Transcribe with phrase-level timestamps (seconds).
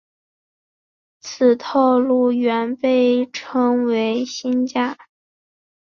[1.19, 4.97] 此套路原被称为新架。